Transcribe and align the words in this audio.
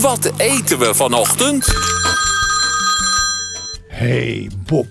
Wat 0.00 0.32
eten 0.36 0.78
we 0.78 0.94
vanochtend? 0.94 1.66
Hey 3.88 4.50
Bob, 4.66 4.86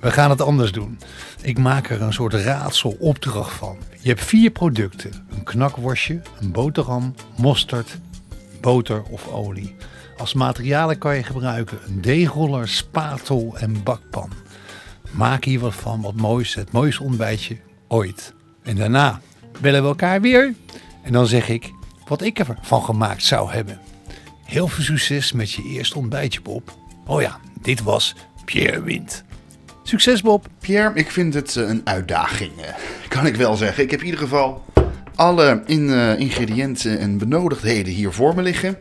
we 0.00 0.10
gaan 0.10 0.30
het 0.30 0.40
anders 0.40 0.72
doen. 0.72 0.98
Ik 1.42 1.58
maak 1.58 1.90
er 1.90 2.02
een 2.02 2.12
soort 2.12 2.34
raadsel-opdracht 2.34 3.52
van. 3.52 3.76
Je 4.00 4.08
hebt 4.08 4.24
vier 4.24 4.50
producten: 4.50 5.26
een 5.30 5.42
knakworstje, 5.42 6.20
een 6.40 6.52
boterham, 6.52 7.14
mosterd, 7.36 7.98
boter 8.60 9.02
of 9.02 9.28
olie. 9.28 9.76
Als 10.16 10.34
materialen 10.34 10.98
kan 10.98 11.16
je 11.16 11.22
gebruiken 11.22 11.78
een 11.86 12.00
deegroller, 12.00 12.68
spatel 12.68 13.56
en 13.58 13.82
bakpan. 13.82 14.30
Maak 15.10 15.44
hier 15.44 15.60
wat 15.60 15.74
van, 15.74 16.00
wat 16.00 16.14
moois, 16.14 16.54
het 16.54 16.72
mooiste 16.72 17.02
ontbijtje 17.02 17.56
ooit. 17.88 18.34
En 18.62 18.76
daarna 18.76 19.20
bellen 19.60 19.82
we 19.82 19.88
elkaar 19.88 20.20
weer. 20.20 20.54
En 21.02 21.12
dan 21.12 21.26
zeg 21.26 21.48
ik 21.48 21.70
wat 22.08 22.22
ik 22.22 22.38
ervan 22.38 22.82
gemaakt 22.82 23.24
zou 23.24 23.52
hebben. 23.52 23.89
Heel 24.50 24.68
veel 24.68 24.84
succes 24.84 25.32
met 25.32 25.50
je 25.50 25.62
eerste 25.62 25.98
ontbijtje, 25.98 26.40
Bob. 26.40 26.74
Oh 27.06 27.20
ja, 27.20 27.38
dit 27.62 27.82
was 27.82 28.14
Pierre 28.44 28.82
Wind. 28.82 29.24
Succes, 29.82 30.22
Bob. 30.22 30.46
Pierre, 30.60 30.94
ik 30.94 31.10
vind 31.10 31.34
het 31.34 31.56
eh, 31.56 31.68
een 31.68 31.80
uitdaging, 31.84 32.60
eh, 32.60 32.74
kan 33.08 33.26
ik 33.26 33.36
wel 33.36 33.56
zeggen. 33.56 33.82
Ik 33.82 33.90
heb 33.90 34.00
in 34.00 34.04
ieder 34.04 34.20
geval 34.20 34.64
alle 35.14 35.62
in, 35.66 35.90
eh, 35.90 36.18
ingrediënten 36.18 36.98
en 36.98 37.18
benodigdheden 37.18 37.92
hier 37.92 38.12
voor 38.12 38.34
me 38.34 38.42
liggen. 38.42 38.78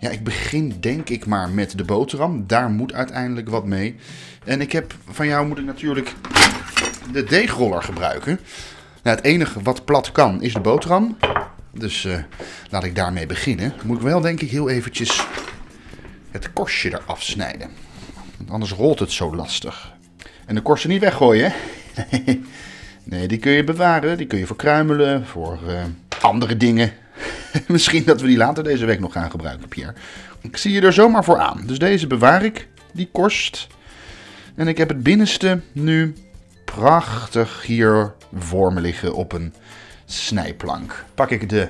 Ja, 0.00 0.10
ik 0.10 0.24
begin 0.24 0.74
denk 0.80 1.08
ik 1.08 1.26
maar 1.26 1.50
met 1.50 1.78
de 1.78 1.84
boterham. 1.84 2.46
Daar 2.46 2.70
moet 2.70 2.92
uiteindelijk 2.92 3.48
wat 3.48 3.66
mee. 3.66 3.96
En 4.44 4.60
ik 4.60 4.72
heb 4.72 4.94
van 5.10 5.26
jou 5.26 5.46
moet 5.46 5.58
ik 5.58 5.64
natuurlijk 5.64 6.14
de 7.12 7.24
deegroller 7.24 7.82
gebruiken. 7.82 8.40
Nou, 9.02 9.16
het 9.16 9.24
enige 9.24 9.62
wat 9.62 9.84
plat 9.84 10.12
kan 10.12 10.42
is 10.42 10.52
de 10.52 10.60
boterham. 10.60 11.16
Dus 11.72 12.04
eh, 12.04 12.18
laat 12.70 12.84
ik 12.84 12.94
daarmee 12.94 13.26
beginnen. 13.26 13.72
Moet 13.84 13.96
ik 13.96 14.02
wel 14.02 14.20
denk 14.20 14.40
ik 14.40 14.50
heel 14.50 14.68
eventjes 14.68 15.26
het 16.30 16.52
korstje 16.52 16.88
eraf 16.88 17.22
snijden. 17.22 17.70
Anders 18.48 18.72
rolt 18.72 18.98
het 18.98 19.12
zo 19.12 19.34
lastig. 19.34 19.92
En 20.46 20.54
de 20.54 20.60
korsten 20.60 20.90
niet 20.90 21.00
weggooien, 21.00 21.52
hè? 21.94 22.18
Nee, 23.04 23.28
die 23.28 23.38
kun 23.38 23.52
je 23.52 23.64
bewaren. 23.64 24.16
Die 24.16 24.26
kun 24.26 24.38
je 24.38 25.22
voor 25.24 25.58
eh, 25.68 25.84
andere 26.20 26.56
dingen. 26.56 26.92
Misschien 27.68 28.04
dat 28.04 28.20
we 28.20 28.26
die 28.26 28.36
later 28.36 28.64
deze 28.64 28.84
week 28.84 29.00
nog 29.00 29.12
gaan 29.12 29.30
gebruiken, 29.30 29.68
Pierre. 29.68 29.94
Ik 30.40 30.56
zie 30.56 30.72
je 30.72 30.80
er 30.80 30.92
zomaar 30.92 31.24
voor 31.24 31.38
aan. 31.38 31.62
Dus 31.66 31.78
deze 31.78 32.06
bewaar 32.06 32.44
ik, 32.44 32.68
die 32.92 33.08
korst. 33.12 33.66
En 34.54 34.68
ik 34.68 34.78
heb 34.78 34.88
het 34.88 35.02
binnenste 35.02 35.60
nu 35.72 36.14
prachtig 36.64 37.62
hier 37.66 38.12
voor 38.34 38.72
me 38.72 38.80
liggen 38.80 39.14
op 39.14 39.32
een 39.32 39.54
snijplank. 40.12 41.04
Pak 41.14 41.30
ik 41.30 41.48
de 41.48 41.66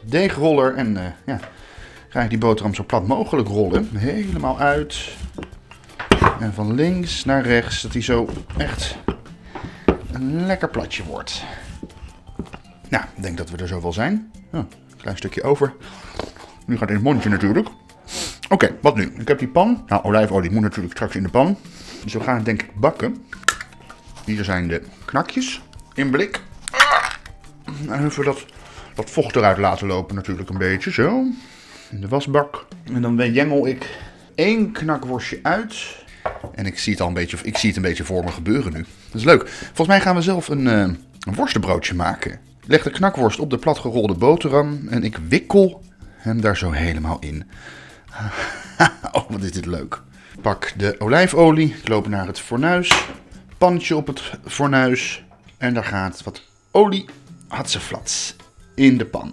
deegroller 0.00 0.74
en 0.74 0.96
eh, 0.96 1.12
ja, 1.26 1.40
ga 2.08 2.20
ik 2.20 2.28
die 2.28 2.38
boterham 2.38 2.74
zo 2.74 2.84
plat 2.84 3.06
mogelijk 3.06 3.48
rollen. 3.48 3.88
Helemaal 3.96 4.58
uit. 4.58 5.16
En 6.40 6.54
van 6.54 6.74
links 6.74 7.24
naar 7.24 7.42
rechts, 7.42 7.82
dat 7.82 7.92
hij 7.92 8.02
zo 8.02 8.28
echt 8.56 8.96
een 10.12 10.46
lekker 10.46 10.68
platje 10.68 11.04
wordt. 11.04 11.44
Nou, 12.88 13.04
ik 13.16 13.22
denk 13.22 13.36
dat 13.36 13.50
we 13.50 13.56
er 13.56 13.68
zo 13.68 13.80
wel 13.80 13.92
zijn. 13.92 14.32
Klein 14.96 15.16
stukje 15.16 15.42
over. 15.42 15.72
Nu 16.66 16.76
gaat 16.76 16.88
in 16.88 16.94
het 16.94 17.04
mondje 17.04 17.28
natuurlijk. 17.28 17.68
Oké, 18.48 18.76
wat 18.80 18.96
nu? 18.96 19.12
Ik 19.18 19.28
heb 19.28 19.38
die 19.38 19.48
pan. 19.48 19.84
Nou, 19.86 20.02
olijfolie 20.02 20.50
moet 20.50 20.62
natuurlijk 20.62 20.94
straks 20.94 21.14
in 21.14 21.22
de 21.22 21.28
pan. 21.28 21.56
Dus 22.04 22.12
we 22.12 22.20
gaan 22.20 22.42
denk 22.42 22.62
ik 22.62 22.74
bakken. 22.74 23.16
Hier 24.24 24.44
zijn 24.44 24.68
de 24.68 24.82
knakjes 25.04 25.62
in 25.94 26.10
blik. 26.10 26.40
En 27.88 28.04
even 28.04 28.24
dat, 28.24 28.44
dat 28.94 29.10
vocht 29.10 29.36
eruit 29.36 29.58
laten 29.58 29.86
lopen 29.86 30.14
natuurlijk 30.14 30.50
een 30.50 30.58
beetje. 30.58 30.90
Zo. 30.90 31.24
In 31.90 32.00
de 32.00 32.08
wasbak. 32.08 32.66
En 32.92 33.02
dan 33.02 33.32
jengel 33.32 33.66
ik 33.66 33.98
één 34.34 34.72
knakworstje 34.72 35.38
uit. 35.42 35.98
En 36.54 36.66
ik 36.66 36.78
zie 36.78 36.92
het 36.92 37.02
al 37.02 37.08
een 37.08 37.14
beetje, 37.14 37.36
ik 37.42 37.56
zie 37.56 37.68
het 37.68 37.76
een 37.76 37.84
beetje 37.84 38.04
voor 38.04 38.24
me 38.24 38.30
gebeuren 38.30 38.72
nu. 38.72 38.78
Dat 38.78 39.20
is 39.20 39.24
leuk. 39.24 39.48
Volgens 39.48 39.88
mij 39.88 40.00
gaan 40.00 40.14
we 40.14 40.22
zelf 40.22 40.48
een, 40.48 40.66
uh, 40.66 40.80
een 40.80 41.34
worstenbroodje 41.34 41.94
maken. 41.94 42.38
Leg 42.66 42.82
de 42.82 42.90
knakworst 42.90 43.38
op 43.38 43.50
de 43.50 43.58
platgerolde 43.58 44.14
boterham 44.14 44.88
en 44.88 45.04
ik 45.04 45.18
wikkel 45.28 45.82
hem 46.16 46.40
daar 46.40 46.56
zo 46.56 46.70
helemaal 46.70 47.16
in. 47.20 47.50
oh, 49.12 49.30
wat 49.30 49.42
is 49.42 49.52
dit 49.52 49.66
leuk. 49.66 50.02
Pak 50.42 50.72
de 50.76 50.94
olijfolie, 50.98 51.74
ik 51.82 51.88
loop 51.88 52.08
naar 52.08 52.26
het 52.26 52.40
fornuis. 52.40 53.04
Pannetje 53.58 53.96
op 53.96 54.06
het 54.06 54.22
fornuis. 54.46 55.24
En 55.58 55.74
daar 55.74 55.84
gaat 55.84 56.22
wat 56.22 56.42
olie, 56.70 57.04
hatseflats, 57.50 58.36
in 58.74 58.98
de 58.98 59.04
pan. 59.04 59.32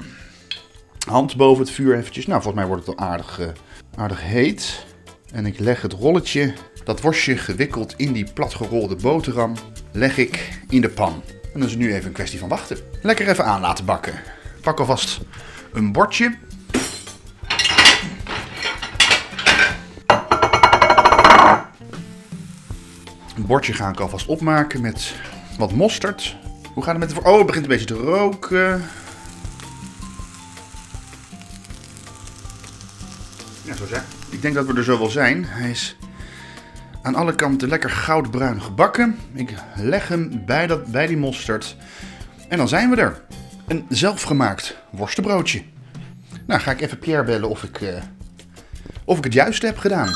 Hand 1.07 1.35
boven 1.35 1.63
het 1.66 1.73
vuur 1.73 1.95
eventjes. 1.95 2.25
Nou, 2.25 2.41
volgens 2.41 2.63
mij 2.63 2.72
wordt 2.73 2.88
het 2.88 2.97
al 2.97 3.05
aardig, 3.05 3.39
uh, 3.39 3.47
aardig 3.95 4.22
heet. 4.22 4.85
En 5.31 5.45
ik 5.45 5.59
leg 5.59 5.81
het 5.81 5.94
rolletje, 5.94 6.53
dat 6.83 7.01
worstje 7.01 7.38
gewikkeld 7.38 7.94
in 7.97 8.13
die 8.13 8.31
platgerolde 8.33 8.95
boterham, 8.95 9.53
leg 9.91 10.17
ik 10.17 10.59
in 10.69 10.81
de 10.81 10.89
pan. 10.89 11.22
En 11.53 11.59
dan 11.59 11.69
is 11.69 11.75
nu 11.75 11.94
even 11.94 12.07
een 12.07 12.13
kwestie 12.13 12.39
van 12.39 12.50
wachten. 12.50 12.77
Lekker 13.01 13.29
even 13.29 13.45
aan 13.45 13.61
laten 13.61 13.85
bakken. 13.85 14.13
Pak 14.61 14.79
alvast 14.79 15.19
een 15.73 15.91
bordje. 15.91 16.38
Een 23.35 23.45
bordje 23.45 23.73
ga 23.73 23.89
ik 23.89 24.00
alvast 24.00 24.27
opmaken 24.27 24.81
met 24.81 25.13
wat 25.57 25.72
mosterd. 25.72 26.35
Hoe 26.77 26.85
gaat 26.85 26.95
het 26.95 27.07
met 27.13 27.23
de... 27.23 27.29
Oh, 27.29 27.38
het 27.38 27.45
begint 27.45 27.63
een 27.63 27.71
beetje 27.71 27.85
te 27.85 27.93
roken. 27.93 28.83
Ja, 33.63 33.75
zo 33.75 33.85
zijn. 33.85 34.03
Ik 34.29 34.41
denk 34.41 34.55
dat 34.55 34.65
we 34.65 34.73
er 34.73 34.83
zo 34.83 34.97
wel 34.97 35.09
zijn. 35.09 35.45
Hij 35.45 35.69
is 35.69 35.97
aan 37.01 37.15
alle 37.15 37.35
kanten 37.35 37.69
lekker 37.69 37.89
goudbruin 37.89 38.61
gebakken. 38.61 39.17
Ik 39.33 39.53
leg 39.75 40.07
hem 40.07 40.45
bij, 40.45 40.67
dat, 40.67 40.85
bij 40.85 41.07
die 41.07 41.17
mosterd. 41.17 41.75
En 42.47 42.57
dan 42.57 42.67
zijn 42.67 42.89
we 42.89 42.95
er. 42.95 43.21
Een 43.67 43.85
zelfgemaakt 43.89 44.77
worstenbroodje. 44.89 45.63
Nou, 46.45 46.61
ga 46.61 46.71
ik 46.71 46.81
even 46.81 46.99
Pierre 46.99 47.23
bellen 47.23 47.49
of 47.49 47.63
ik, 47.63 47.81
uh, 47.81 47.89
of 49.05 49.17
ik 49.17 49.23
het 49.23 49.33
juist 49.33 49.61
heb 49.61 49.77
gedaan. 49.77 50.09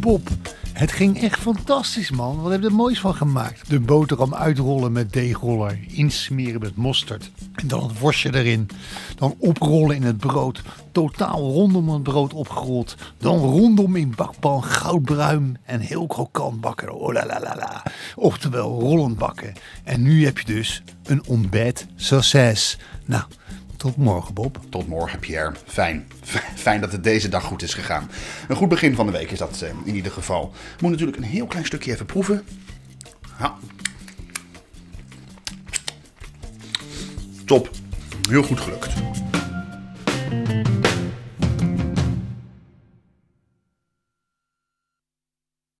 Bob, 0.00 0.28
het 0.76 0.92
ging 0.92 1.22
echt 1.22 1.38
fantastisch, 1.38 2.10
man. 2.10 2.42
Wat 2.42 2.52
heb 2.52 2.60
je 2.60 2.66
er 2.66 2.74
moois 2.74 3.00
van 3.00 3.14
gemaakt? 3.14 3.70
De 3.70 3.80
boterham 3.80 4.34
uitrollen 4.34 4.92
met 4.92 5.12
deegroller, 5.12 5.78
insmeren 5.88 6.60
met 6.60 6.76
mosterd. 6.76 7.30
En 7.54 7.68
dan 7.68 7.82
het 7.82 7.98
worstje 7.98 8.34
erin. 8.34 8.68
Dan 9.16 9.34
oprollen 9.38 9.96
in 9.96 10.02
het 10.02 10.16
brood. 10.16 10.62
Totaal 10.92 11.52
rondom 11.52 11.88
het 11.88 12.02
brood 12.02 12.32
opgerold. 12.32 12.96
Dan 13.18 13.38
rondom 13.38 13.96
in 13.96 14.14
bakpan 14.16 14.64
goudbruin 14.64 15.58
en 15.64 15.80
heel 15.80 16.06
krokant 16.06 16.60
bakken. 16.60 16.94
Oh 16.94 17.12
la 17.12 17.26
la 17.26 17.40
la. 17.40 17.82
Oftewel 18.16 18.80
rollend 18.80 19.18
bakken. 19.18 19.52
En 19.84 20.02
nu 20.02 20.24
heb 20.24 20.38
je 20.38 20.44
dus 20.44 20.82
een 21.04 21.26
ontbijt 21.26 21.86
succes. 21.94 22.78
Nou, 23.04 23.24
tot 23.86 23.96
morgen, 23.96 24.34
Bob. 24.34 24.60
Tot 24.68 24.88
morgen, 24.88 25.18
Pierre. 25.18 25.52
Fijn. 25.66 26.08
Fijn 26.66 26.80
dat 26.80 26.92
het 26.92 27.04
deze 27.04 27.28
dag 27.28 27.44
goed 27.44 27.62
is 27.62 27.74
gegaan. 27.74 28.10
Een 28.48 28.56
goed 28.56 28.68
begin 28.68 28.94
van 28.94 29.06
de 29.06 29.12
week 29.12 29.30
is 29.30 29.38
dat 29.38 29.62
eh, 29.62 29.68
in 29.84 29.94
ieder 29.94 30.12
geval. 30.12 30.52
Moet 30.80 30.90
natuurlijk 30.90 31.16
een 31.16 31.22
heel 31.22 31.46
klein 31.46 31.64
stukje 31.64 31.92
even 31.92 32.06
proeven. 32.06 32.44
Top. 37.44 37.70
Heel 38.28 38.42
goed 38.42 38.60
gelukt. 38.60 39.15